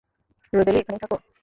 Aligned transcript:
Rosalie, 0.53 0.79
এখানেই 0.81 1.01
থাকো! 1.03 1.15